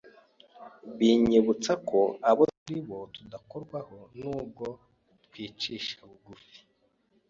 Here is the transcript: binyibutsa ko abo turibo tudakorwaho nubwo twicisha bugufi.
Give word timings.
binyibutsa 0.97 1.71
ko 1.89 1.99
abo 2.29 2.43
turibo 2.55 2.97
tudakorwaho 3.15 3.97
nubwo 4.19 4.65
twicisha 5.25 5.97
bugufi. 6.09 6.57